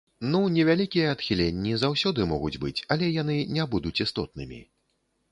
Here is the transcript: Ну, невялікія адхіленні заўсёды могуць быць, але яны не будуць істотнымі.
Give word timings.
Ну, 0.33 0.39
невялікія 0.53 1.09
адхіленні 1.15 1.73
заўсёды 1.83 2.25
могуць 2.31 2.59
быць, 2.63 2.77
але 2.95 3.09
яны 3.21 3.35
не 3.59 3.67
будуць 3.75 3.93
істотнымі. 4.07 4.59